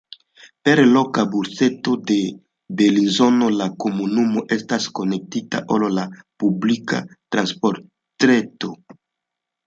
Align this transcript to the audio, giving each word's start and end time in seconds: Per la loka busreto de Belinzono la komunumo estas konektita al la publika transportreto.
Per 0.67 0.73
la 0.81 0.91
loka 0.91 1.23
busreto 1.33 1.91
de 2.11 2.15
Belinzono 2.79 3.49
la 3.57 3.67
komunumo 3.83 4.43
estas 4.57 4.87
konektita 4.99 5.61
al 5.75 5.85
la 5.99 6.05
publika 6.45 7.03
transportreto. 7.37 8.71